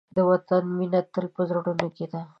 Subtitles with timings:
[0.15, 2.21] د وطن مینه تل په زړونو کې ده.